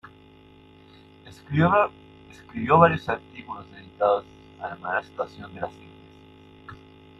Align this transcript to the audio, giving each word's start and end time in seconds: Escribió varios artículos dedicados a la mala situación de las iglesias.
Escribió 1.27 2.79
varios 2.79 3.07
artículos 3.07 3.71
dedicados 3.71 4.25
a 4.59 4.69
la 4.69 4.75
mala 4.77 5.03
situación 5.03 5.53
de 5.53 5.61
las 5.61 5.71
iglesias. 5.73 6.01